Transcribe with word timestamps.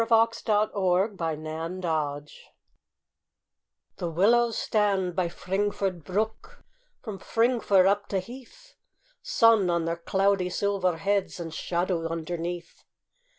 IN 0.01 0.07
ENGLISH 0.09 0.41
FRINGFORD 0.41 1.17
BROOK 1.17 2.29
The 3.97 4.09
willows 4.09 4.57
stand 4.57 5.15
by 5.15 5.27
Fringford 5.29 6.03
brook, 6.03 6.63
From 7.03 7.19
Fringford 7.19 7.85
up 7.85 8.07
to 8.07 8.19
Hethe, 8.19 8.73
Sun 9.21 9.69
on 9.69 9.85
their 9.85 9.97
cloudy 9.97 10.49
silver 10.49 10.97
heads, 10.97 11.39
And 11.39 11.53
shadow 11.53 12.07
underneath. 12.07 12.83